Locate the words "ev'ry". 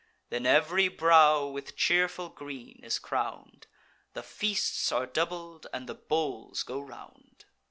0.47-0.87